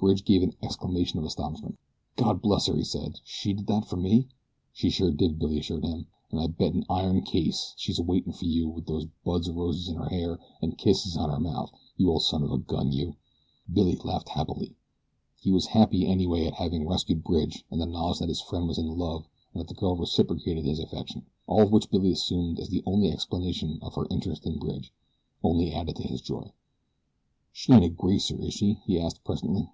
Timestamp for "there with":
8.86-9.10